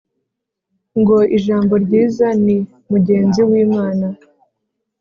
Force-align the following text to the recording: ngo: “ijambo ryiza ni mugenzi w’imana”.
ngo: 0.99 1.17
“ijambo 1.37 1.73
ryiza 1.83 2.27
ni 2.45 2.57
mugenzi 2.91 3.41
w’imana”. 3.49 4.07